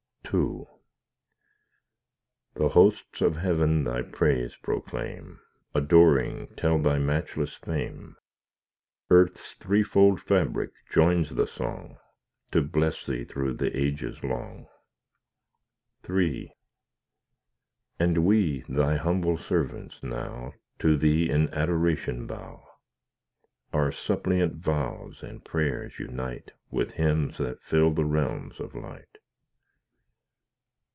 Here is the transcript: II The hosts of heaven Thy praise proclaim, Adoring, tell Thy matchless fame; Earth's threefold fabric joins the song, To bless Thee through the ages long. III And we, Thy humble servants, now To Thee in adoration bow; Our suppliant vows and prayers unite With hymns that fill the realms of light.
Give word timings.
II 0.33 0.63
The 2.53 2.69
hosts 2.69 3.19
of 3.19 3.35
heaven 3.35 3.83
Thy 3.83 4.01
praise 4.01 4.55
proclaim, 4.55 5.41
Adoring, 5.75 6.47
tell 6.55 6.79
Thy 6.79 6.97
matchless 6.99 7.55
fame; 7.55 8.15
Earth's 9.09 9.55
threefold 9.55 10.21
fabric 10.21 10.71
joins 10.89 11.31
the 11.35 11.45
song, 11.47 11.97
To 12.51 12.61
bless 12.61 13.05
Thee 13.05 13.25
through 13.25 13.55
the 13.55 13.75
ages 13.77 14.23
long. 14.23 14.67
III 16.09 16.53
And 17.99 18.19
we, 18.19 18.61
Thy 18.69 18.95
humble 18.95 19.37
servants, 19.37 20.01
now 20.01 20.53
To 20.79 20.95
Thee 20.95 21.29
in 21.29 21.53
adoration 21.53 22.25
bow; 22.25 22.63
Our 23.73 23.91
suppliant 23.91 24.55
vows 24.55 25.23
and 25.23 25.43
prayers 25.43 25.99
unite 25.99 26.51
With 26.69 26.91
hymns 26.91 27.37
that 27.39 27.61
fill 27.61 27.91
the 27.91 28.05
realms 28.05 28.61
of 28.61 28.73
light. 28.73 29.17